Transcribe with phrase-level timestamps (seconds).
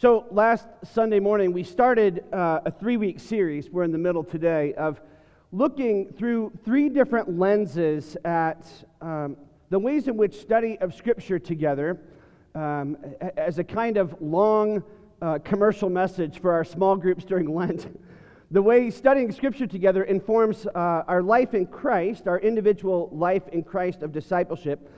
[0.00, 4.24] So, last Sunday morning, we started uh, a three week series, we're in the middle
[4.24, 4.98] today, of
[5.52, 8.66] looking through three different lenses at
[9.02, 9.36] um,
[9.68, 12.00] the ways in which study of Scripture together,
[12.54, 12.96] um,
[13.36, 14.82] as a kind of long
[15.20, 17.94] uh, commercial message for our small groups during Lent,
[18.50, 23.62] the way studying Scripture together informs uh, our life in Christ, our individual life in
[23.62, 24.90] Christ of discipleship,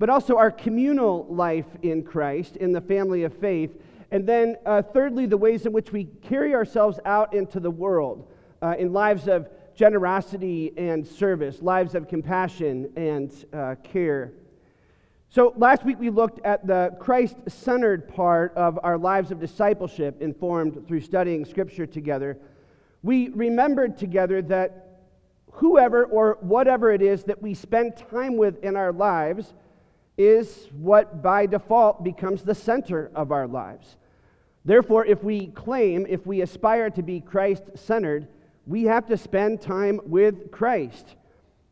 [0.00, 3.70] but also our communal life in Christ, in the family of faith
[4.10, 8.26] and then, uh, thirdly, the ways in which we carry ourselves out into the world
[8.62, 14.32] uh, in lives of generosity and service, lives of compassion and uh, care.
[15.28, 20.22] So, last week we looked at the Christ centered part of our lives of discipleship,
[20.22, 22.38] informed through studying Scripture together.
[23.02, 25.00] We remembered together that
[25.52, 29.52] whoever or whatever it is that we spend time with in our lives
[30.18, 33.96] is what by default becomes the center of our lives.
[34.64, 38.26] Therefore, if we claim, if we aspire to be Christ centered,
[38.66, 41.14] we have to spend time with Christ.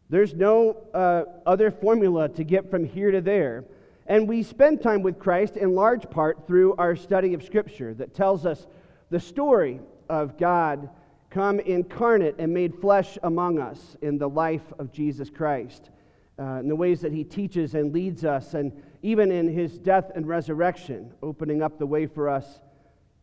[0.08, 3.64] There's no uh, other formula to get from here to there.
[4.06, 8.14] And we spend time with Christ in large part through our study of Scripture that
[8.14, 8.68] tells us
[9.10, 10.88] the story of God
[11.28, 15.90] come incarnate and made flesh among us in the life of Jesus Christ
[16.38, 20.10] uh, in the ways that he teaches and leads us, and even in his death
[20.14, 22.60] and resurrection, opening up the way for us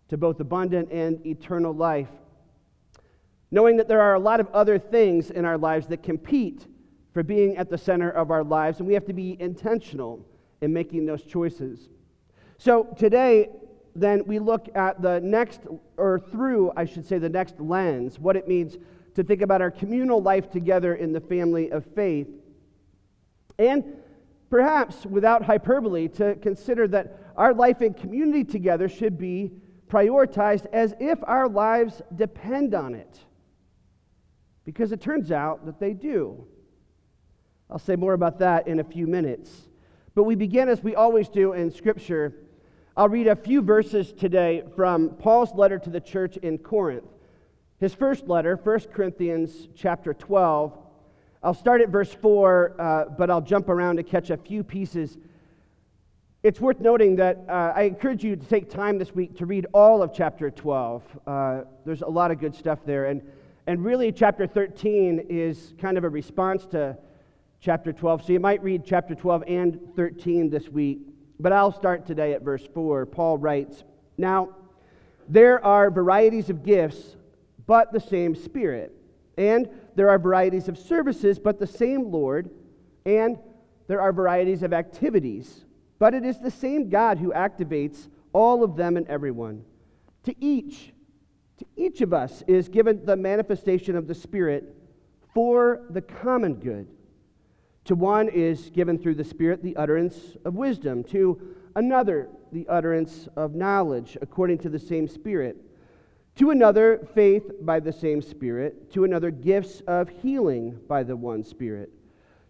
[0.09, 2.09] to both abundant and eternal life.
[3.52, 6.66] Knowing that there are a lot of other things in our lives that compete
[7.14, 10.25] for being at the center of our lives, and we have to be intentional
[10.61, 11.89] in making those choices.
[12.58, 13.50] So today,
[13.95, 15.61] then, we look at the next,
[15.97, 18.78] or through, I should say, the next lens, what it means
[19.14, 22.28] to think about our communal life together in the family of faith.
[23.57, 23.97] And
[24.49, 29.51] perhaps, without hyperbole, to consider that our life in community together should be
[29.87, 33.19] prioritized as if our lives depend on it.
[34.65, 36.45] Because it turns out that they do.
[37.69, 39.50] I'll say more about that in a few minutes.
[40.16, 42.33] But we begin, as we always do in Scripture.
[42.95, 47.09] I'll read a few verses today from Paul's letter to the church in Corinth.
[47.79, 50.78] His first letter, 1 Corinthians chapter 12,
[51.45, 55.17] I'll start at verse 4, uh, but I'll jump around to catch a few pieces.
[56.41, 59.67] It's worth noting that uh, I encourage you to take time this week to read
[59.73, 61.03] all of chapter 12.
[61.27, 63.07] Uh, there's a lot of good stuff there.
[63.07, 63.21] And,
[63.67, 66.97] and really, chapter 13 is kind of a response to
[67.59, 68.23] chapter 12.
[68.25, 70.99] So you might read chapter 12 and 13 this week.
[71.41, 73.05] But I'll start today at verse 4.
[73.07, 73.83] Paul writes
[74.17, 74.55] Now,
[75.27, 77.17] there are varieties of gifts,
[77.67, 78.95] but the same Spirit.
[79.37, 82.49] And there are varieties of services, but the same Lord.
[83.05, 83.37] And
[83.87, 85.65] there are varieties of activities,
[85.99, 89.63] but it is the same God who activates all of them and everyone.
[90.23, 90.93] To each,
[91.57, 94.75] to each of us is given the manifestation of the Spirit
[95.33, 96.87] for the common good.
[97.85, 103.27] To one is given through the Spirit the utterance of wisdom, to another the utterance
[103.35, 105.57] of knowledge according to the same Spirit
[106.35, 108.91] to another, faith by the same Spirit.
[108.94, 111.91] To another, gifts of healing by the one Spirit.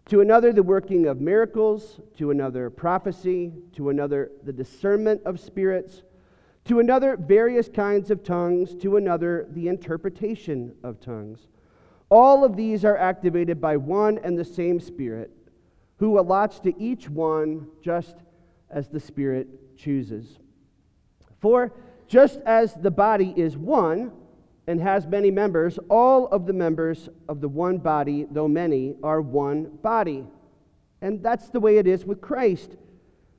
[0.06, 2.00] To another, the working of miracles.
[2.16, 3.52] To another, prophecy.
[3.76, 6.02] To another, the discernment of spirits.
[6.66, 8.74] To another, various kinds of tongues.
[8.76, 11.48] To another, the interpretation of tongues.
[12.08, 15.30] All of these are activated by one and the same Spirit,
[15.98, 18.16] who allots to each one just
[18.70, 20.38] as the Spirit chooses.
[21.40, 21.72] For
[22.06, 24.12] just as the body is one
[24.66, 29.20] and has many members, all of the members of the one body, though many, are
[29.20, 30.26] one body.
[31.02, 32.76] And that's the way it is with Christ.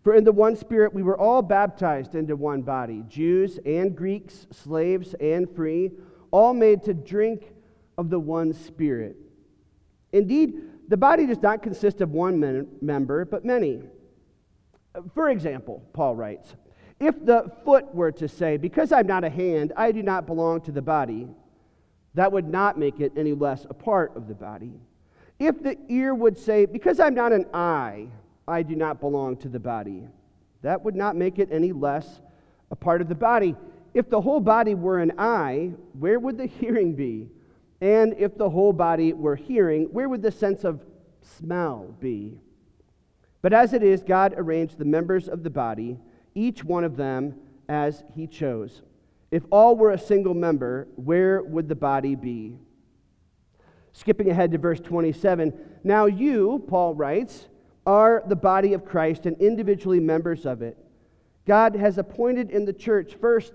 [0.03, 4.46] For in the one Spirit we were all baptized into one body Jews and Greeks,
[4.52, 5.92] slaves and free,
[6.30, 7.53] all made to drink
[7.97, 9.16] of the one Spirit.
[10.12, 13.82] Indeed, the body does not consist of one member, but many.
[15.16, 16.56] For example, Paul writes,
[17.00, 20.61] if the foot were to say, Because I'm not a hand, I do not belong
[20.61, 21.28] to the body,
[22.14, 24.73] that would not make it any less a part of the body.
[25.37, 28.08] If the ear would say, Because I'm not an eye,
[28.47, 30.03] I do not belong to the body,
[30.61, 32.22] that would not make it any less
[32.72, 33.55] a part of the body.
[33.93, 37.29] If the whole body were an eye, where would the hearing be?
[37.81, 40.81] And if the whole body were hearing, where would the sense of
[41.22, 42.37] smell be?
[43.41, 45.99] But as it is, God arranged the members of the body
[46.35, 47.35] each one of them
[47.67, 48.82] as he chose.
[49.32, 52.58] If all were a single member, where would the body be?
[53.93, 55.53] Skipping ahead to verse 27.
[55.84, 57.47] Now you, Paul writes,
[57.85, 60.78] are the body of Christ and individually members of it.
[61.46, 63.53] God has appointed in the church first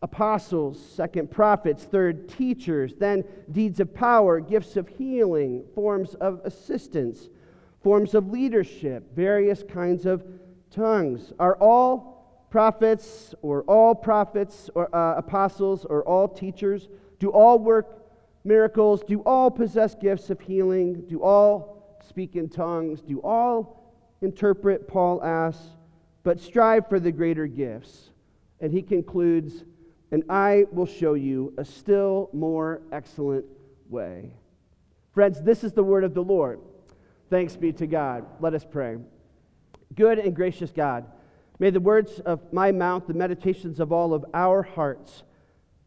[0.00, 7.28] apostles, second prophets, third teachers, then deeds of power, gifts of healing, forms of assistance,
[7.82, 10.24] forms of leadership, various kinds of
[10.70, 11.32] tongues.
[11.38, 16.88] Are all prophets or all prophets or uh, apostles or all teachers?
[17.18, 18.06] Do all work
[18.44, 19.02] miracles?
[19.06, 21.02] Do all possess gifts of healing?
[21.08, 23.00] Do all speak in tongues?
[23.00, 24.88] Do all interpret?
[24.88, 25.64] Paul asks,
[26.22, 28.10] but strive for the greater gifts.
[28.60, 29.64] And he concludes,
[30.10, 33.44] and I will show you a still more excellent
[33.88, 34.32] way.
[35.12, 36.60] Friends, this is the word of the Lord.
[37.30, 38.24] Thanks be to God.
[38.40, 38.96] Let us pray.
[39.98, 41.06] Good and gracious God,
[41.58, 45.24] may the words of my mouth, the meditations of all of our hearts,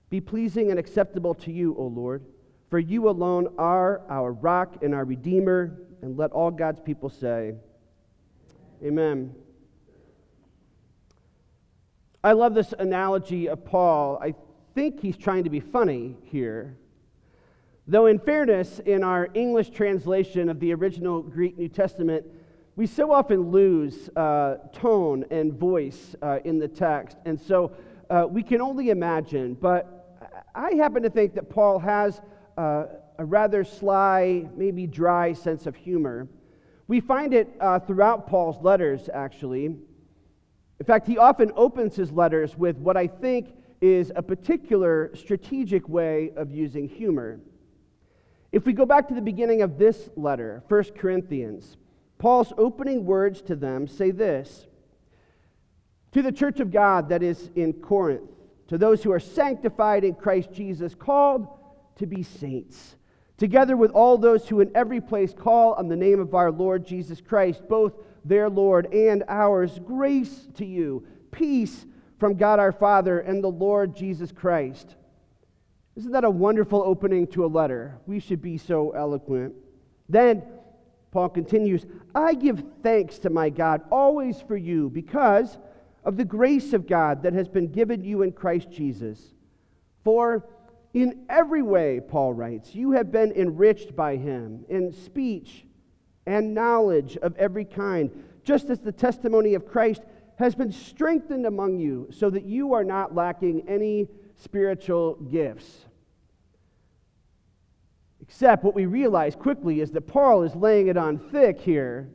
[0.09, 2.25] be pleasing and acceptable to you, O Lord.
[2.69, 5.77] For you alone are our rock and our redeemer.
[6.01, 7.53] And let all God's people say,
[8.83, 9.33] Amen.
[12.21, 14.19] I love this analogy of Paul.
[14.21, 14.35] I
[14.75, 16.75] think he's trying to be funny here.
[17.87, 22.25] Though, in fairness, in our English translation of the original Greek New Testament,
[22.75, 27.17] we so often lose uh, tone and voice uh, in the text.
[27.25, 27.73] And so
[28.09, 29.55] uh, we can only imagine.
[29.55, 30.01] But
[30.55, 32.21] I happen to think that Paul has
[32.57, 32.85] uh,
[33.17, 36.27] a rather sly, maybe dry sense of humor.
[36.87, 39.65] We find it uh, throughout Paul's letters, actually.
[39.65, 45.87] In fact, he often opens his letters with what I think is a particular strategic
[45.87, 47.39] way of using humor.
[48.51, 51.77] If we go back to the beginning of this letter, 1 Corinthians,
[52.21, 54.67] Paul's opening words to them say this
[56.11, 58.29] To the church of God that is in Corinth,
[58.67, 61.47] to those who are sanctified in Christ Jesus, called
[61.95, 62.95] to be saints,
[63.37, 66.85] together with all those who in every place call on the name of our Lord
[66.85, 69.79] Jesus Christ, both their Lord and ours.
[69.83, 71.87] Grace to you, peace
[72.19, 74.95] from God our Father and the Lord Jesus Christ.
[75.95, 77.97] Isn't that a wonderful opening to a letter?
[78.05, 79.55] We should be so eloquent.
[80.07, 80.43] Then
[81.11, 81.85] Paul continues
[82.15, 85.57] I give thanks to my God always for you because
[86.03, 89.19] of the grace of God that has been given you in Christ Jesus.
[90.03, 90.45] For
[90.93, 95.65] in every way, Paul writes, you have been enriched by him in speech
[96.25, 98.09] and knowledge of every kind,
[98.43, 100.01] just as the testimony of Christ
[100.37, 105.85] has been strengthened among you, so that you are not lacking any spiritual gifts.
[108.31, 112.07] Except what we realize quickly is that Paul is laying it on thick here,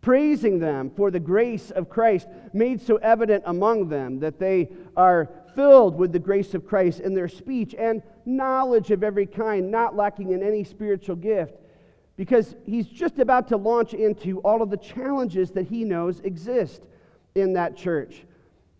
[0.00, 5.30] praising them for the grace of Christ made so evident among them that they are
[5.54, 9.94] filled with the grace of Christ in their speech and knowledge of every kind, not
[9.94, 11.54] lacking in any spiritual gift
[12.16, 16.82] because he's just about to launch into all of the challenges that he knows exist
[17.36, 18.24] in that church.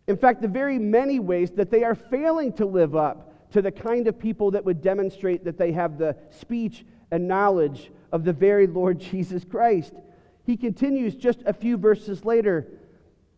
[0.09, 3.71] In fact, the very many ways that they are failing to live up to the
[3.71, 8.33] kind of people that would demonstrate that they have the speech and knowledge of the
[8.33, 9.93] very Lord Jesus Christ.
[10.43, 12.67] He continues just a few verses later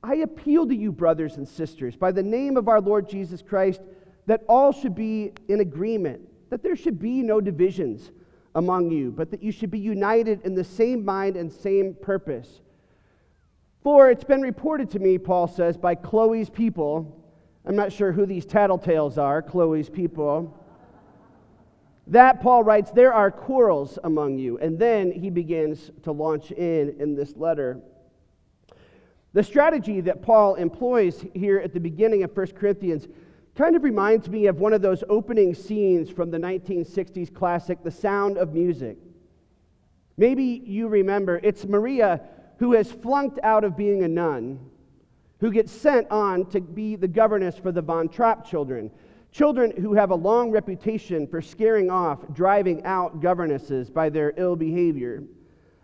[0.02, 3.80] I appeal to you, brothers and sisters, by the name of our Lord Jesus Christ,
[4.26, 8.12] that all should be in agreement, that there should be no divisions
[8.54, 12.60] among you, but that you should be united in the same mind and same purpose.
[13.82, 17.25] For it's been reported to me, Paul says, by Chloe's people.
[17.66, 20.62] I'm not sure who these tattletales are, Chloe's people.
[22.06, 24.58] That, Paul writes, there are quarrels among you.
[24.58, 27.80] And then he begins to launch in in this letter.
[29.32, 33.08] The strategy that Paul employs here at the beginning of 1 Corinthians
[33.56, 37.90] Kind of reminds me of one of those opening scenes from the 1960s classic, The
[37.90, 38.99] Sound of Music.
[40.18, 42.20] Maybe you remember it's Maria
[42.58, 44.61] who has flunked out of being a nun,
[45.40, 48.90] who gets sent on to be the governess for the Von Trapp children.
[49.33, 54.57] Children who have a long reputation for scaring off, driving out governesses by their ill
[54.57, 55.25] behavior.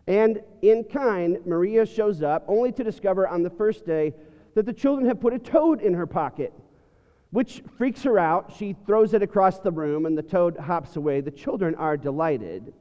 [0.07, 4.15] And in kind, Maria shows up only to discover on the first day
[4.55, 6.53] that the children have put a toad in her pocket
[7.33, 8.55] which freaks her out.
[8.57, 11.21] She throws it across the room, and the toad hops away.
[11.23, 12.75] The children are delighted.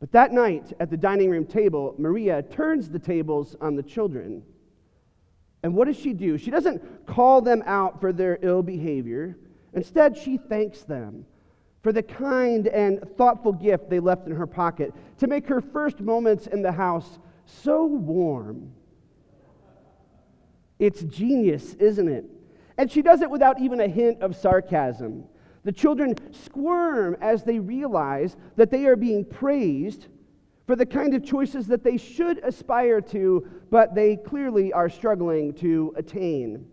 [0.00, 4.42] But that night at the dining room table, Maria turns the tables on the children.
[5.62, 6.36] And what does she do?
[6.36, 9.36] She doesn't call them out for their ill behavior.
[9.72, 11.24] Instead, she thanks them
[11.82, 16.00] for the kind and thoughtful gift they left in her pocket to make her first
[16.00, 18.72] moments in the house so warm
[20.78, 22.24] it's genius, isn't it?
[22.78, 25.24] And she does it without even a hint of sarcasm.
[25.66, 30.06] The children squirm as they realize that they are being praised
[30.64, 35.52] for the kind of choices that they should aspire to, but they clearly are struggling
[35.54, 36.68] to attain.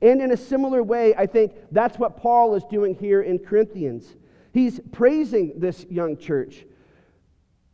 [0.00, 4.14] And in a similar way, I think that's what Paul is doing here in Corinthians.
[4.52, 6.64] He's praising this young church.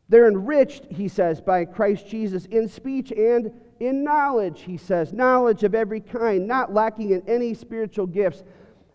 [0.08, 5.62] They're enriched, he says, by Christ Jesus in speech and in knowledge, he says, knowledge
[5.62, 8.44] of every kind, not lacking in any spiritual gifts.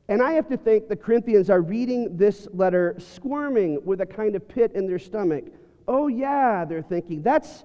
[0.09, 4.35] And I have to think the Corinthians are reading this letter squirming with a kind
[4.35, 5.45] of pit in their stomach.
[5.87, 7.63] Oh, yeah, they're thinking, that's,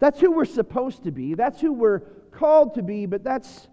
[0.00, 1.34] that's who we're supposed to be.
[1.34, 2.00] That's who we're
[2.32, 3.68] called to be, but that's,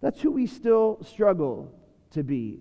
[0.00, 1.70] that's who we still struggle
[2.12, 2.60] to be.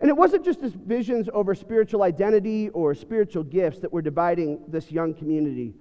[0.00, 4.92] And it wasn't just visions over spiritual identity or spiritual gifts that were dividing this
[4.92, 5.74] young community.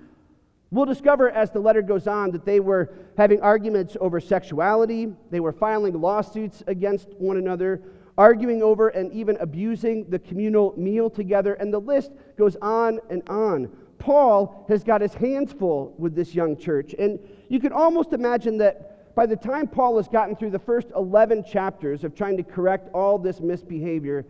[0.71, 5.39] We'll discover as the letter goes on that they were having arguments over sexuality, they
[5.39, 7.81] were filing lawsuits against one another,
[8.17, 13.27] arguing over and even abusing the communal meal together, and the list goes on and
[13.29, 13.71] on.
[13.97, 18.57] Paul has got his hands full with this young church, and you can almost imagine
[18.59, 22.43] that by the time Paul has gotten through the first 11 chapters of trying to
[22.43, 24.25] correct all this misbehavior,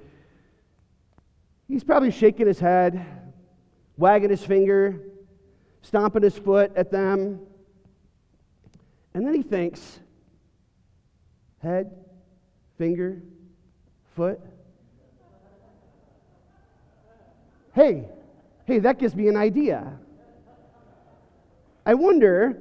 [1.67, 3.05] he's probably shaking his head,
[3.98, 5.01] wagging his finger,
[5.82, 7.40] stomping his foot at them.
[9.14, 10.00] And then he thinks
[11.62, 11.92] head,
[12.78, 13.22] finger,
[14.16, 14.40] foot.
[17.74, 18.06] Hey,
[18.66, 19.98] hey, that gives me an idea.
[21.86, 22.58] I wonder,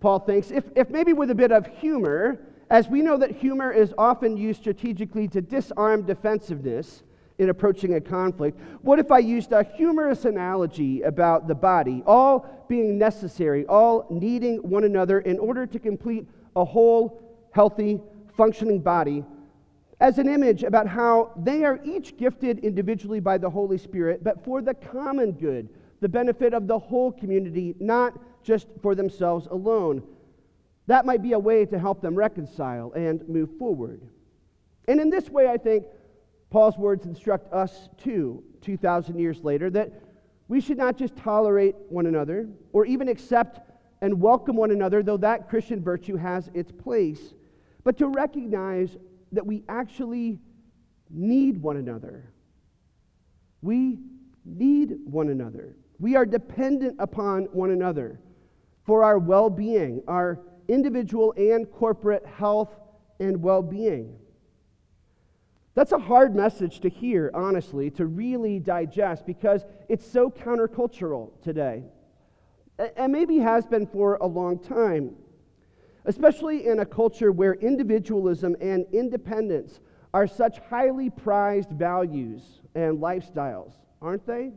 [0.00, 2.40] Paul thinks, if, if maybe with a bit of humor,
[2.70, 7.02] as we know that humor is often used strategically to disarm defensiveness,
[7.38, 8.60] in approaching a conflict.
[8.82, 14.58] What if I used a humorous analogy about the body, all being necessary, all needing
[14.58, 18.00] one another in order to complete a whole, healthy,
[18.36, 19.24] functioning body,
[20.00, 24.44] as an image about how they are each gifted individually by the Holy Spirit, but
[24.44, 25.68] for the common good,
[26.00, 30.02] the benefit of the whole community, not just for themselves alone.
[30.86, 34.02] That might be a way to help them reconcile and move forward.
[34.86, 35.86] And in this way, I think
[36.54, 39.90] Paul's words instruct us too, 2,000 years later, that
[40.46, 45.16] we should not just tolerate one another or even accept and welcome one another, though
[45.16, 47.34] that Christian virtue has its place,
[47.82, 48.96] but to recognize
[49.32, 50.38] that we actually
[51.10, 52.32] need one another.
[53.60, 53.98] We
[54.44, 55.74] need one another.
[55.98, 58.20] We are dependent upon one another
[58.86, 62.78] for our well being, our individual and corporate health
[63.18, 64.20] and well being.
[65.74, 71.82] That's a hard message to hear, honestly, to really digest because it's so countercultural today.
[72.96, 75.16] And maybe has been for a long time,
[76.04, 79.80] especially in a culture where individualism and independence
[80.12, 82.42] are such highly prized values
[82.76, 84.52] and lifestyles, aren't they?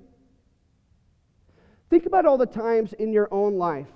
[1.90, 3.88] Think about all the times in your own life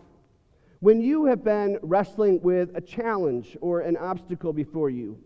[0.80, 5.20] when you have been wrestling with a challenge or an obstacle before you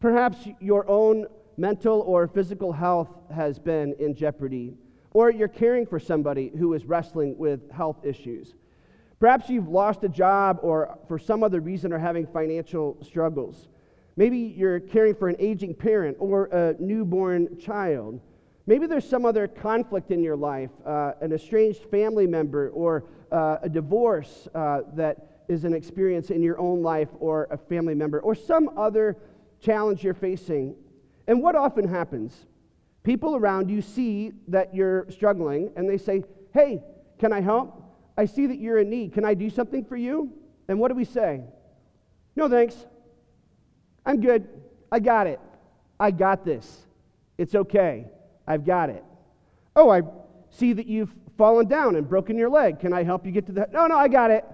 [0.00, 1.26] Perhaps your own
[1.56, 4.74] mental or physical health has been in jeopardy,
[5.10, 8.54] or you're caring for somebody who is wrestling with health issues.
[9.18, 13.66] Perhaps you've lost a job or for some other reason are having financial struggles.
[14.16, 18.20] Maybe you're caring for an aging parent or a newborn child.
[18.68, 23.56] Maybe there's some other conflict in your life, uh, an estranged family member or uh,
[23.62, 28.20] a divorce uh, that is an experience in your own life or a family member,
[28.20, 29.16] or some other
[29.60, 30.74] challenge you're facing.
[31.26, 32.46] And what often happens?
[33.02, 36.82] People around you see that you're struggling and they say, Hey,
[37.18, 37.82] can I help?
[38.16, 39.12] I see that you're in need.
[39.12, 40.32] Can I do something for you?
[40.68, 41.42] And what do we say?
[42.36, 42.74] No, thanks.
[44.04, 44.48] I'm good.
[44.90, 45.40] I got it.
[46.00, 46.86] I got this.
[47.36, 48.06] It's okay.
[48.46, 49.04] I've got it.
[49.76, 50.02] Oh, I
[50.50, 52.80] see that you've fallen down and broken your leg.
[52.80, 53.72] Can I help you get to that?
[53.72, 54.44] No, no, I got it.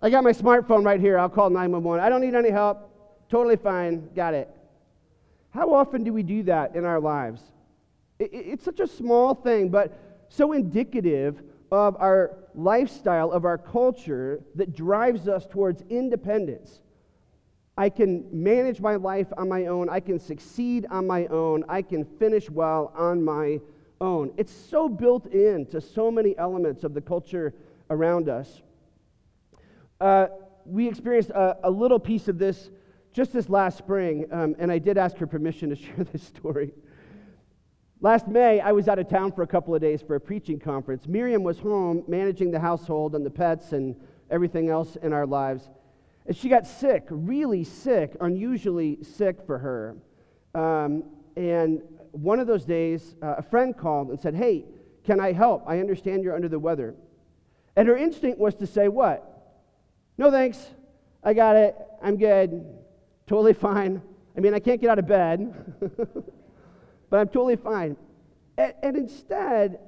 [0.00, 1.18] I got my smartphone right here.
[1.18, 2.04] I'll call 911.
[2.04, 2.90] I don't need any help.
[3.28, 4.08] Totally fine.
[4.14, 4.48] Got it.
[5.50, 7.42] How often do we do that in our lives?
[8.20, 14.74] It's such a small thing, but so indicative of our lifestyle, of our culture that
[14.74, 16.80] drives us towards independence.
[17.76, 19.88] I can manage my life on my own.
[19.88, 21.64] I can succeed on my own.
[21.68, 23.60] I can finish well on my
[24.00, 24.32] own.
[24.36, 27.54] It's so built into so many elements of the culture
[27.90, 28.62] around us.
[30.00, 30.28] Uh,
[30.64, 32.70] we experienced a, a, little piece of this
[33.12, 36.72] just this last spring, um, and I did ask her permission to share this story.
[38.00, 40.60] Last May, I was out of town for a couple of days for a preaching
[40.60, 41.08] conference.
[41.08, 43.96] Miriam was home managing the household and the pets and
[44.30, 45.68] everything else in our lives.
[46.26, 49.96] And she got sick, really sick, unusually sick for her.
[50.54, 51.04] Um,
[51.36, 54.66] and one of those days, uh, a friend called and said, Hey,
[55.02, 55.64] can I help?
[55.66, 56.94] I understand you're under the weather.
[57.74, 59.27] And her instinct was to say, What?
[60.18, 60.58] No thanks.
[61.22, 61.76] I got it.
[62.02, 62.64] I'm good.
[63.26, 64.02] Totally fine.
[64.36, 65.54] I mean, I can't get out of bed,
[67.10, 67.96] but I'm totally fine.
[68.56, 69.78] And, and instead,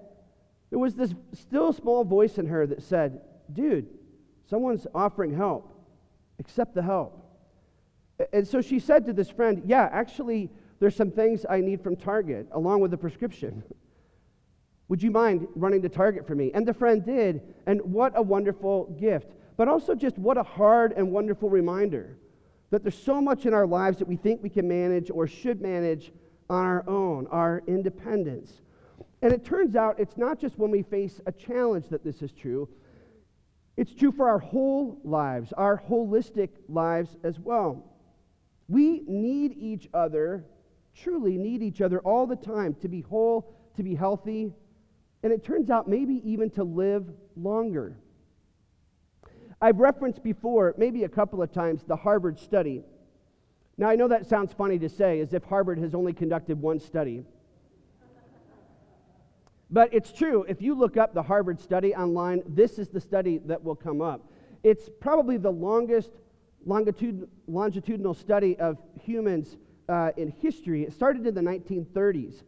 [0.70, 3.20] there was this still small voice in her that said,
[3.52, 3.88] Dude,
[4.48, 5.72] someone's offering help.
[6.38, 7.16] Accept the help.
[8.32, 11.96] And so she said to this friend, Yeah, actually, there's some things I need from
[11.96, 13.62] Target along with the prescription.
[14.88, 16.50] Would you mind running to Target for me?
[16.54, 17.42] And the friend did.
[17.66, 19.28] And what a wonderful gift.
[19.60, 22.16] But also, just what a hard and wonderful reminder
[22.70, 25.60] that there's so much in our lives that we think we can manage or should
[25.60, 26.12] manage
[26.48, 28.62] on our own, our independence.
[29.20, 32.32] And it turns out it's not just when we face a challenge that this is
[32.32, 32.70] true,
[33.76, 37.84] it's true for our whole lives, our holistic lives as well.
[38.66, 40.46] We need each other,
[40.94, 44.54] truly need each other all the time to be whole, to be healthy,
[45.22, 47.04] and it turns out maybe even to live
[47.36, 47.98] longer.
[49.60, 52.82] I've referenced before, maybe a couple of times, the Harvard study.
[53.76, 56.80] Now, I know that sounds funny to say, as if Harvard has only conducted one
[56.80, 57.24] study.
[59.70, 60.44] But it's true.
[60.48, 64.00] If you look up the Harvard study online, this is the study that will come
[64.00, 64.32] up.
[64.64, 66.10] It's probably the longest
[66.66, 70.84] longitud- longitudinal study of humans uh, in history.
[70.84, 72.42] It started in the 1930s,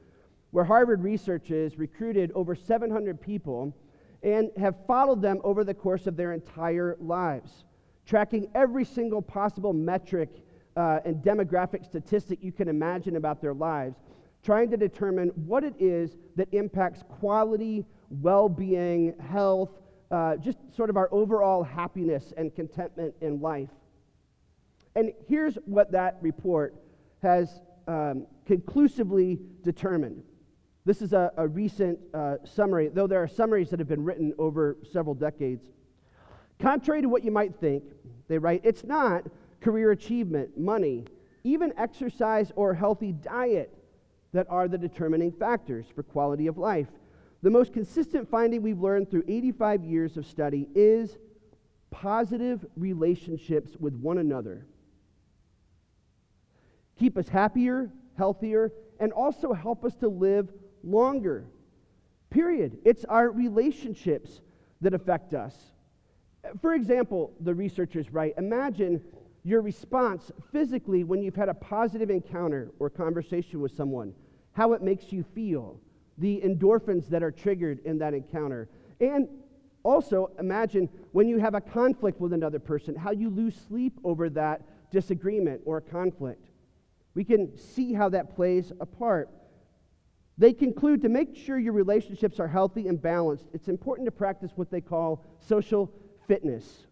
[0.50, 3.75] where Harvard researchers recruited over 700 people
[4.23, 7.64] and have followed them over the course of their entire lives,
[8.07, 10.31] tracking every single possible metric
[10.76, 13.97] uh, and demographic statistic you can imagine about their lives
[14.43, 19.71] trying to determine what it is that impacts quality, well being, health,
[20.11, 23.71] uh, just sort of our overall happiness and contentment in life.
[24.95, 26.75] And here's what that report
[27.23, 30.23] has um, conclusively determined.
[30.84, 34.34] This is a, a recent uh, summary, though there are summaries that have been written
[34.38, 35.64] over several decades.
[36.58, 37.84] Contrary to what you might think,
[38.28, 39.24] they write, it's not
[39.60, 41.04] career achievement, money,
[41.44, 43.73] even exercise or healthy diet
[44.32, 46.88] that are the determining factors for quality of life.
[47.42, 51.18] The most consistent finding we've learned through 85 years of study is
[51.90, 54.66] positive relationships with one another.
[56.99, 60.49] Keep us happier, healthier, and also help us to live
[60.84, 61.45] longer.
[62.30, 62.78] Period.
[62.84, 64.40] It's our relationships
[64.80, 65.54] that affect us.
[66.60, 69.00] For example, the researchers write Imagine
[69.45, 74.14] your response physically when you've had a positive encounter or conversation with someone,
[74.52, 75.80] how it makes you feel,
[76.18, 78.68] the endorphins that are triggered in that encounter.
[79.00, 79.28] And
[79.82, 84.30] also imagine when you have a conflict with another person, how you lose sleep over
[84.30, 86.50] that disagreement or conflict.
[87.14, 89.28] We can see how that plays a part.
[90.43, 94.50] They conclude to make sure your relationships are healthy and balanced, it's important to practice
[94.57, 95.89] what they call social
[96.26, 96.89] fitness.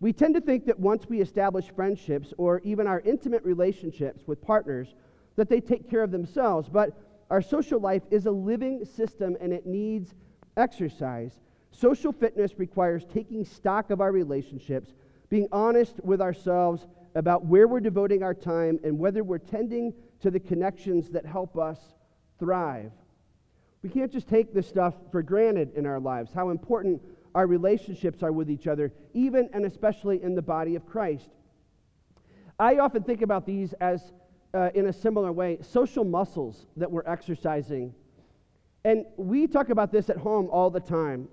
[0.00, 4.42] We tend to think that once we establish friendships or even our intimate relationships with
[4.42, 4.96] partners,
[5.36, 6.68] that they take care of themselves.
[6.68, 6.98] But
[7.30, 10.16] our social life is a living system and it needs
[10.56, 11.38] exercise.
[11.70, 14.94] Social fitness requires taking stock of our relationships,
[15.28, 20.28] being honest with ourselves about where we're devoting our time and whether we're tending to
[20.32, 21.78] the connections that help us
[22.40, 22.90] thrive.
[23.82, 27.00] We can't just take this stuff for granted in our lives, how important
[27.34, 31.28] our relationships are with each other, even and especially in the body of Christ.
[32.58, 34.12] I often think about these as,
[34.52, 37.94] uh, in a similar way, social muscles that we're exercising.
[38.84, 41.28] And we talk about this at home all the time.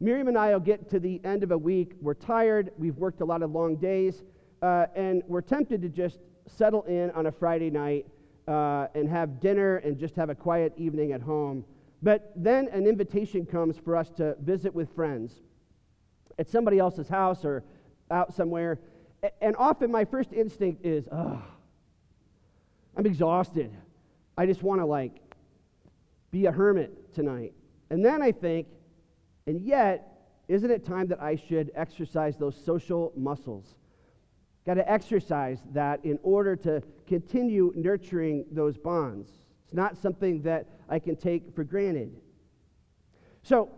[0.00, 1.94] Miriam and I will get to the end of a week.
[2.00, 2.70] We're tired.
[2.78, 4.22] We've worked a lot of long days.
[4.62, 8.06] Uh, and we're tempted to just settle in on a Friday night
[8.48, 11.64] uh, and have dinner and just have a quiet evening at home.
[12.02, 15.34] But then an invitation comes for us to visit with friends
[16.38, 17.62] at somebody else's house or
[18.10, 18.80] out somewhere.
[19.42, 21.42] And often my first instinct is, oh,
[22.96, 23.70] I'm exhausted.
[24.36, 25.12] I just want to like
[26.30, 27.52] be a hermit tonight.
[27.90, 28.68] And then I think,
[29.46, 30.14] and yet,
[30.46, 33.74] isn't it time that I should exercise those social muscles?
[34.64, 39.30] Got to exercise that in order to continue nurturing those bonds.
[39.64, 42.14] It's not something that I can take for granted.
[43.42, 43.70] So,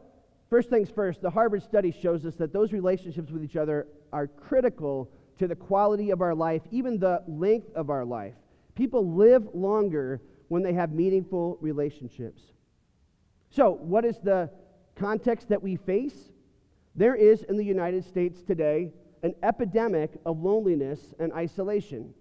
[0.51, 4.27] first things first, the Harvard study shows us that those relationships with each other are
[4.27, 8.35] critical to the quality of our life, even the length of our life.
[8.75, 12.43] People live longer when they have meaningful relationships.
[13.51, 14.51] So, what is the
[14.97, 16.31] context that we face?
[16.97, 22.13] There is in the United States today an epidemic of loneliness and isolation.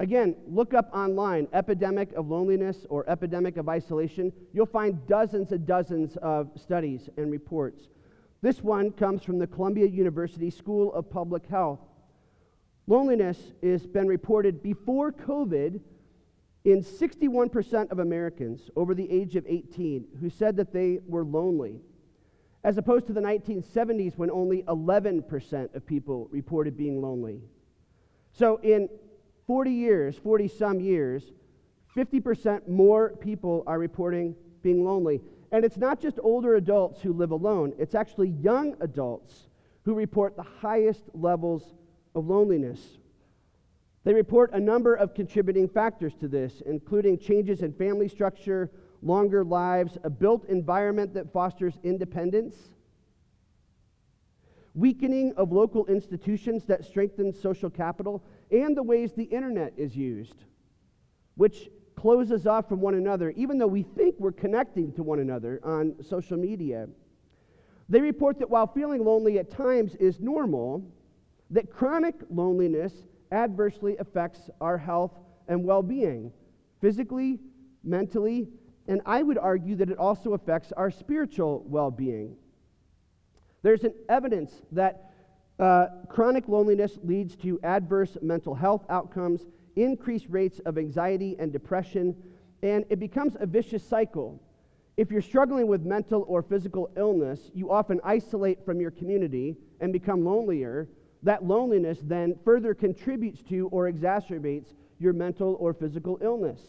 [0.00, 4.32] Again, look up online epidemic of loneliness or epidemic of isolation.
[4.52, 7.88] You'll find dozens and dozens of studies and reports.
[8.40, 11.80] This one comes from the Columbia University School of Public Health.
[12.86, 15.80] Loneliness has been reported before COVID
[16.64, 21.80] in 61% of Americans over the age of 18 who said that they were lonely,
[22.62, 27.40] as opposed to the 1970s when only 11% of people reported being lonely.
[28.32, 28.88] So, in
[29.48, 31.32] 40 years, 40 some years,
[31.96, 35.22] 50% more people are reporting being lonely.
[35.50, 39.48] And it's not just older adults who live alone, it's actually young adults
[39.84, 41.72] who report the highest levels
[42.14, 42.98] of loneliness.
[44.04, 49.44] They report a number of contributing factors to this, including changes in family structure, longer
[49.44, 52.54] lives, a built environment that fosters independence,
[54.74, 60.44] weakening of local institutions that strengthen social capital, and the ways the internet is used,
[61.36, 65.60] which closes off from one another, even though we think we're connecting to one another
[65.64, 66.88] on social media.
[67.88, 70.84] They report that while feeling lonely at times is normal,
[71.50, 72.92] that chronic loneliness
[73.32, 75.12] adversely affects our health
[75.48, 76.30] and well being,
[76.80, 77.40] physically,
[77.82, 78.48] mentally,
[78.86, 82.36] and I would argue that it also affects our spiritual well being.
[83.62, 85.07] There's an evidence that
[85.58, 92.16] uh, chronic loneliness leads to adverse mental health outcomes, increased rates of anxiety and depression,
[92.62, 94.40] and it becomes a vicious cycle.
[94.96, 99.92] If you're struggling with mental or physical illness, you often isolate from your community and
[99.92, 100.88] become lonelier.
[101.22, 106.60] That loneliness then further contributes to or exacerbates your mental or physical illness.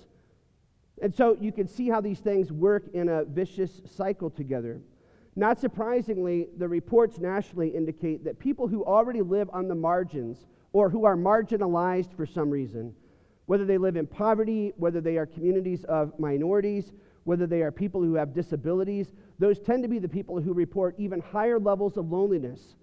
[1.01, 4.81] And so you can see how these things work in a vicious cycle together.
[5.39, 10.89] Not surprisingly, the reports nationally indicate that people who already live on the margins or
[10.89, 12.93] who are marginalized for some reason,
[13.45, 16.91] whether they live in poverty, whether they are communities of minorities,
[17.23, 20.93] whether they are people who have disabilities, those tend to be the people who report
[20.97, 22.75] even higher levels of loneliness,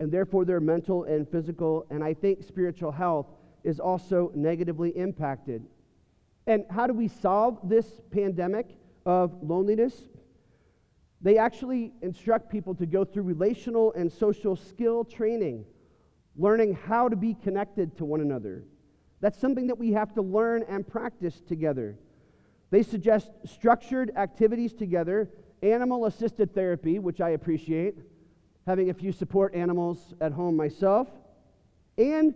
[0.00, 3.26] and therefore their mental and physical, and I think spiritual health
[3.64, 5.62] is also negatively impacted.
[6.46, 10.08] And how do we solve this pandemic of loneliness?
[11.20, 15.64] They actually instruct people to go through relational and social skill training,
[16.36, 18.64] learning how to be connected to one another.
[19.20, 21.98] That's something that we have to learn and practice together.
[22.70, 25.30] They suggest structured activities together,
[25.62, 27.96] animal assisted therapy, which I appreciate,
[28.66, 31.08] having a few support animals at home myself,
[31.96, 32.34] and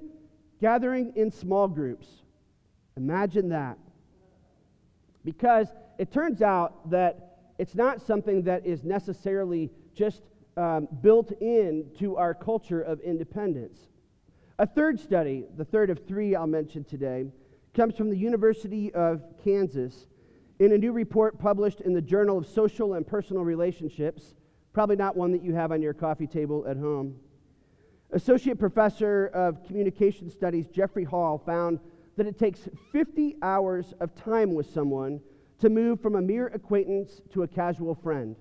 [0.60, 2.08] gathering in small groups.
[2.96, 3.78] Imagine that.
[5.24, 5.68] Because
[5.98, 10.22] it turns out that it's not something that is necessarily just
[10.56, 13.78] um, built into our culture of independence.
[14.58, 17.26] A third study, the third of three I'll mention today,
[17.74, 20.06] comes from the University of Kansas
[20.58, 24.34] in a new report published in the Journal of Social and Personal Relationships,
[24.72, 27.16] probably not one that you have on your coffee table at home.
[28.12, 31.80] Associate Professor of Communication Studies Jeffrey Hall found
[32.16, 35.20] that it takes 50 hours of time with someone
[35.62, 38.34] to move from a mere acquaintance to a casual friend.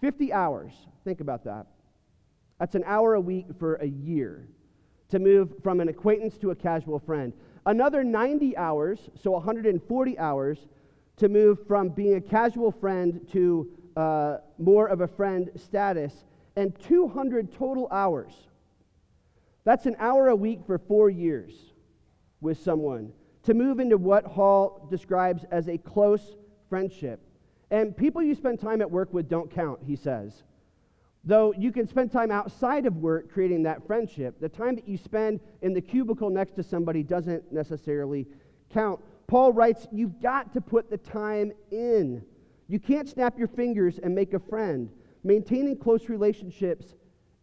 [0.00, 0.72] 50 hours.
[1.04, 1.66] Think about that.
[2.58, 4.48] That's an hour a week for a year
[5.10, 7.32] to move from an acquaintance to a casual friend.
[7.64, 10.58] Another 90 hours, so 140 hours,
[11.18, 16.12] to move from being a casual friend to uh, more of a friend status,
[16.56, 18.32] and 200 total hours.
[19.62, 21.52] That's an hour a week for four years
[22.40, 23.12] with someone
[23.46, 26.34] to move into what Hall describes as a close
[26.68, 27.20] friendship.
[27.70, 30.42] And people you spend time at work with don't count, he says.
[31.24, 34.96] Though you can spend time outside of work creating that friendship, the time that you
[34.96, 38.26] spend in the cubicle next to somebody doesn't necessarily
[38.72, 39.00] count.
[39.28, 42.24] Paul writes, You've got to put the time in.
[42.68, 44.90] You can't snap your fingers and make a friend.
[45.22, 46.94] Maintaining close relationships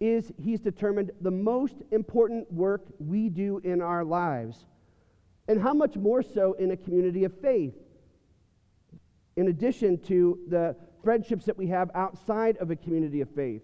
[0.02, 4.66] is, he's determined, the most important work we do in our lives.
[5.48, 7.74] And how much more so in a community of faith?
[9.36, 13.62] In addition to the friendships that we have outside of a community of faith.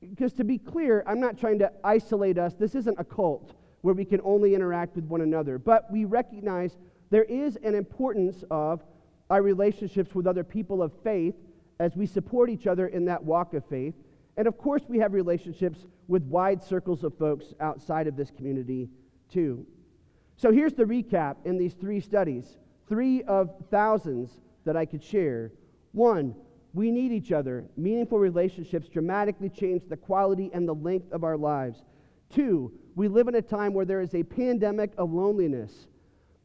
[0.00, 2.54] Because to be clear, I'm not trying to isolate us.
[2.54, 5.58] This isn't a cult where we can only interact with one another.
[5.58, 6.76] But we recognize
[7.10, 8.82] there is an importance of
[9.30, 11.34] our relationships with other people of faith
[11.80, 13.94] as we support each other in that walk of faith.
[14.36, 18.88] And of course, we have relationships with wide circles of folks outside of this community,
[19.30, 19.66] too.
[20.38, 22.56] So here's the recap in these three studies
[22.88, 24.30] three of thousands
[24.64, 25.52] that I could share.
[25.92, 26.34] One,
[26.72, 27.66] we need each other.
[27.76, 31.82] Meaningful relationships dramatically change the quality and the length of our lives.
[32.30, 35.88] Two, we live in a time where there is a pandemic of loneliness.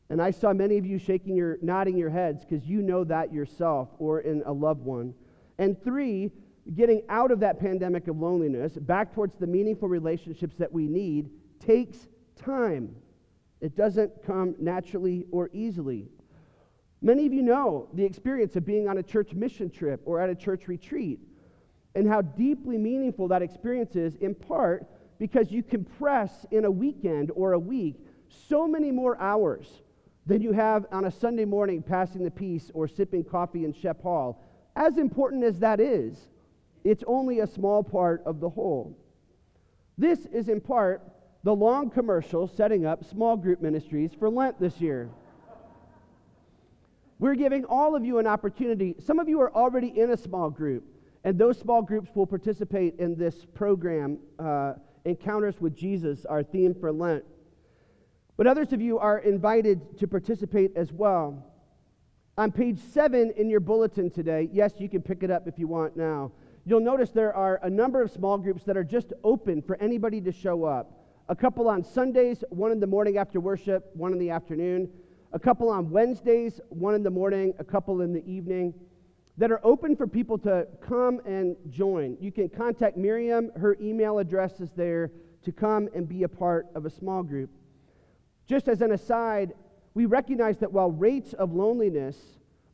[0.10, 3.32] And I saw many of you shaking your, nodding your heads because you know that
[3.32, 5.14] yourself or in a loved one.
[5.60, 6.32] And three,
[6.76, 11.30] getting out of that pandemic of loneliness, back towards the meaningful relationships that we need,
[11.60, 12.96] takes time.
[13.64, 16.10] It doesn't come naturally or easily.
[17.02, 20.30] Many of you know the experience of being on a church mission trip or at
[20.30, 21.22] a church retreat
[21.96, 24.86] and how deeply meaningful that experience is, in part
[25.18, 27.96] because you compress in a weekend or a week
[28.28, 29.82] so many more hours
[30.26, 34.04] than you have on a Sunday morning passing the peace or sipping coffee in Shep
[34.04, 34.44] Hall.
[34.76, 36.18] As important as that is,
[36.84, 38.98] it's only a small part of the whole.
[39.98, 41.13] This is in part
[41.44, 45.10] the long commercial setting up small group ministries for Lent this year.
[47.20, 48.96] We're giving all of you an opportunity.
[49.00, 50.84] Some of you are already in a small group,
[51.24, 54.74] and those small groups will participate in this program, uh,
[55.06, 57.26] Encounters with Jesus, our theme for Lent.
[58.38, 61.46] But others of you are invited to participate as well.
[62.38, 65.68] On page seven in your bulletin today, yes, you can pick it up if you
[65.68, 66.32] want now.
[66.66, 70.22] You'll notice there are a number of small groups that are just open for anybody
[70.22, 71.03] to show up.
[71.34, 74.88] A couple on Sundays, one in the morning after worship, one in the afternoon.
[75.32, 78.72] A couple on Wednesdays, one in the morning, a couple in the evening,
[79.40, 82.18] that are open for people to come and join.
[82.22, 85.10] You can contact Miriam, her email address is there
[85.44, 87.50] to come and be a part of a small group.
[88.46, 89.54] Just as an aside,
[89.96, 92.16] we recognize that while rates of loneliness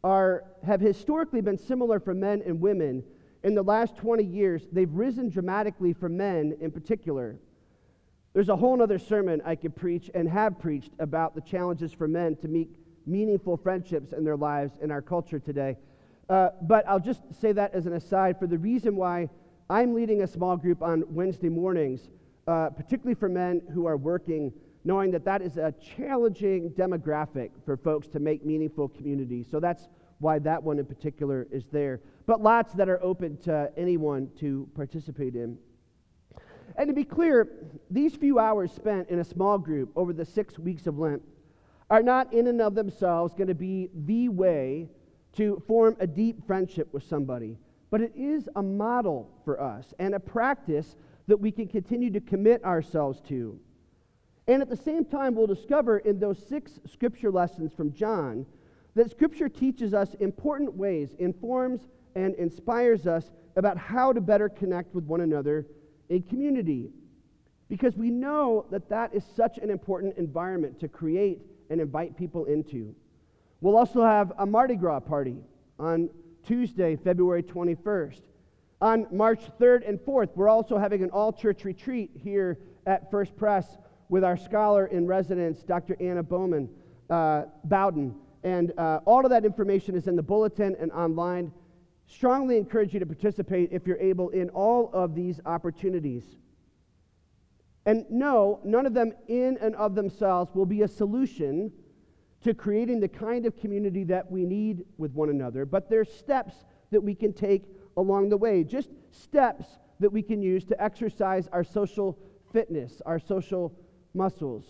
[0.03, 3.05] are, have historically been similar for men and women,
[3.41, 7.39] in the last 20 years, they've risen dramatically for men in particular.
[8.33, 12.07] There's a whole other sermon I could preach and have preached about the challenges for
[12.07, 12.69] men to meet
[13.05, 15.77] meaningful friendships in their lives in our culture today.
[16.29, 19.29] Uh, but I'll just say that as an aside for the reason why
[19.69, 22.09] I'm leading a small group on Wednesday mornings,
[22.47, 27.77] uh, particularly for men who are working knowing that that is a challenging demographic for
[27.77, 29.47] folks to make meaningful communities.
[29.49, 29.87] So that's
[30.19, 31.99] why that one in particular is there.
[32.25, 35.57] But lots that are open to anyone to participate in.
[36.79, 37.45] And to be clear,
[37.91, 41.21] these few hours spent in a small group over the six weeks of Lent
[41.89, 44.87] are not in and of themselves going to be the way
[45.33, 47.57] to form a deep friendship with somebody,
[47.91, 50.95] but it is a model for us and a practice
[51.27, 53.59] that we can continue to commit ourselves to.
[54.47, 58.45] And at the same time, we'll discover in those six scripture lessons from John
[58.95, 61.81] that scripture teaches us important ways, informs
[62.15, 65.65] and inspires us about how to better connect with one another
[66.09, 66.89] in community.
[67.69, 72.45] Because we know that that is such an important environment to create and invite people
[72.45, 72.95] into.
[73.61, 75.37] We'll also have a Mardi Gras party
[75.77, 76.09] on
[76.45, 78.21] Tuesday, February 21st.
[78.81, 83.35] On March 3rd and 4th, we're also having an all church retreat here at First
[83.35, 83.65] Pres
[84.07, 85.95] with our scholar in residence, Dr.
[85.99, 86.69] Anna Bowman,
[87.09, 88.15] uh, Bowden.
[88.43, 91.51] And uh, all of that information is in the bulletin and online.
[92.09, 96.23] Strongly encourage you to participate if you're able in all of these opportunities.
[97.85, 101.71] And no, none of them in and of themselves will be a solution
[102.41, 106.65] to creating the kind of community that we need with one another, but there's steps
[106.89, 109.65] that we can take along the way, just steps
[109.99, 112.17] that we can use to exercise our social
[112.51, 113.71] fitness, our social
[114.15, 114.63] muscles.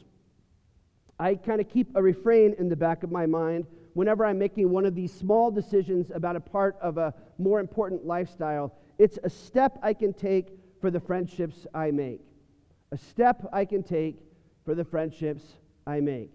[1.20, 4.70] I kind of keep a refrain in the back of my mind whenever I'm making
[4.70, 8.74] one of these small decisions about a part of a more important lifestyle.
[8.98, 10.48] It's a step I can take
[10.82, 12.22] for the friendships I make.
[12.92, 14.18] A step I can take
[14.66, 15.44] for the friendships
[15.86, 16.32] I make.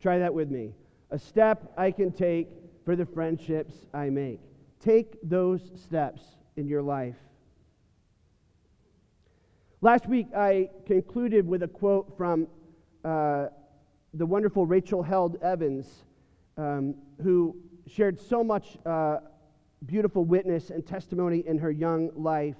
[0.00, 0.72] Try that with me.
[1.10, 2.48] A step I can take
[2.84, 4.40] for the friendships I make.
[4.80, 6.22] Take those steps
[6.56, 7.16] in your life.
[9.80, 12.48] Last week, I concluded with a quote from
[13.04, 13.48] uh,
[14.14, 16.04] the wonderful Rachel Held Evans,
[16.56, 19.18] um, who shared so much uh,
[19.86, 22.56] beautiful witness and testimony in her young life.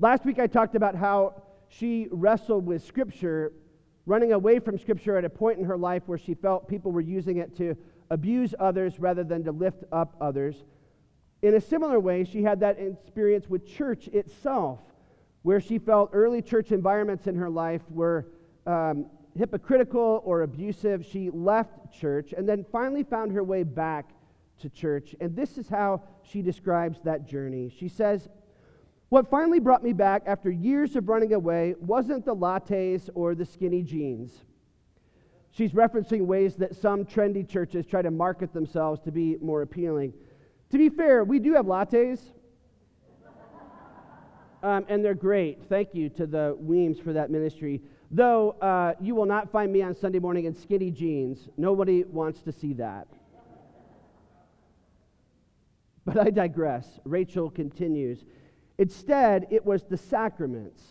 [0.00, 3.52] Last week, I talked about how she wrestled with Scripture,
[4.06, 7.00] running away from Scripture at a point in her life where she felt people were
[7.00, 7.76] using it to
[8.10, 10.64] abuse others rather than to lift up others.
[11.42, 14.80] In a similar way, she had that experience with church itself
[15.42, 18.26] where she felt early church environments in her life were
[18.66, 21.04] um, hypocritical or abusive.
[21.04, 24.10] She left church and then finally found her way back
[24.60, 25.14] to church.
[25.20, 27.72] And this is how she describes that journey.
[27.76, 28.28] She says,
[29.08, 33.44] What finally brought me back after years of running away wasn't the lattes or the
[33.44, 34.44] skinny jeans.
[35.50, 40.12] She's referencing ways that some trendy churches try to market themselves to be more appealing.
[40.70, 42.20] To be fair, we do have lattes.
[44.64, 45.62] Um, and they're great.
[45.68, 47.82] Thank you to the Weems for that ministry.
[48.14, 51.48] Though uh, you will not find me on Sunday morning in skinny jeans.
[51.56, 53.08] Nobody wants to see that.
[56.04, 56.86] But I digress.
[57.04, 58.24] Rachel continues.
[58.78, 60.84] Instead, it was the sacraments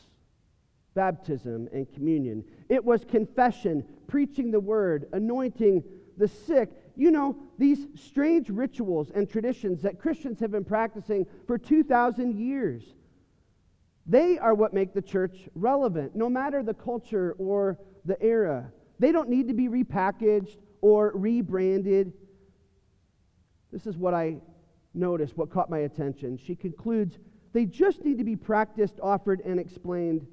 [0.96, 2.44] baptism and communion.
[2.68, 5.82] It was confession, preaching the word, anointing
[6.18, 6.72] the sick.
[6.98, 12.84] You know, these strange rituals and traditions that Christians have been practicing for 2,000 years.
[14.06, 18.72] They are what make the church relevant, no matter the culture or the era.
[19.00, 22.14] They don't need to be repackaged or rebranded.
[23.72, 24.38] This is what I
[24.94, 26.38] noticed, what caught my attention.
[26.38, 27.18] She concludes
[27.54, 30.28] they just need to be practiced, offered, and explained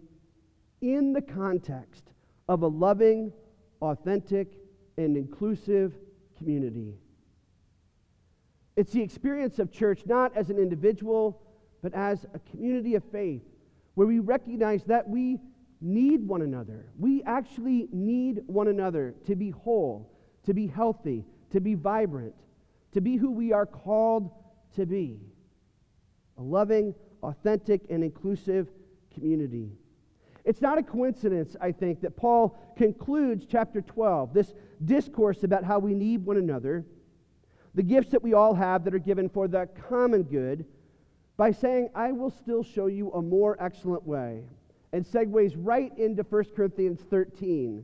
[0.81, 2.05] in the context
[2.49, 3.33] of a loving,
[3.81, 4.59] authentic,
[4.97, 5.95] and inclusive
[6.37, 6.95] community.
[8.77, 11.43] It's the experience of church not as an individual,
[11.83, 13.43] but as a community of faith
[13.95, 15.39] where we recognize that we
[15.81, 16.87] need one another.
[16.99, 20.13] We actually need one another to be whole,
[20.45, 22.35] to be healthy, to be vibrant,
[22.93, 24.31] to be who we are called
[24.77, 25.19] to be
[26.39, 28.69] a loving, authentic, and inclusive
[29.13, 29.71] community.
[30.45, 35.79] It's not a coincidence, I think, that Paul concludes chapter 12, this discourse about how
[35.79, 36.87] we need one another,
[37.75, 40.65] the gifts that we all have that are given for the common good,
[41.41, 44.45] by saying, I will still show you a more excellent way,
[44.93, 47.83] and segues right into 1 Corinthians 13,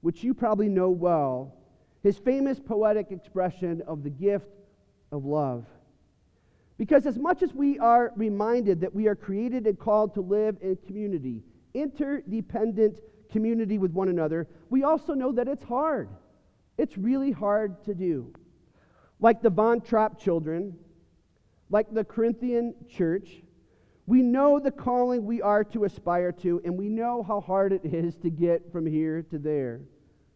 [0.00, 1.54] which you probably know well,
[2.02, 4.48] his famous poetic expression of the gift
[5.12, 5.66] of love.
[6.78, 10.56] Because as much as we are reminded that we are created and called to live
[10.62, 11.42] in community,
[11.74, 16.08] interdependent community with one another, we also know that it's hard.
[16.78, 18.32] It's really hard to do.
[19.20, 20.78] Like the Von Trapp children,
[21.70, 23.42] like the Corinthian church,
[24.06, 27.84] we know the calling we are to aspire to, and we know how hard it
[27.84, 29.80] is to get from here to there.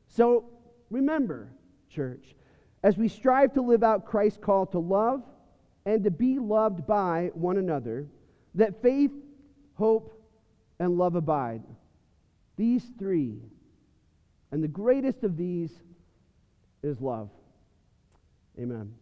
[0.09, 0.45] So
[0.90, 1.53] remember,
[1.88, 2.35] church,
[2.83, 5.23] as we strive to live out Christ's call to love
[5.87, 8.07] and to be loved by one another,
[8.57, 9.12] that faith,
[9.75, 10.21] hope,
[10.81, 11.62] and love abide.
[12.57, 13.38] These three.
[14.51, 15.71] And the greatest of these
[16.83, 17.31] is love.
[18.59, 18.93] Amen.